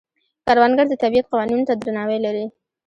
کروندګر 0.45 0.85
د 0.89 0.93
طبیعت 1.03 1.25
قوانینو 1.31 1.67
ته 1.69 1.73
درناوی 1.75 2.19
لري 2.25 2.45